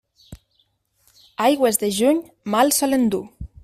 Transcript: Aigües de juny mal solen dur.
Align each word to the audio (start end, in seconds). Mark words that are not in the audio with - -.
Aigües 1.51 1.79
de 1.85 1.93
juny 2.01 2.25
mal 2.57 2.77
solen 2.83 3.11
dur. 3.17 3.27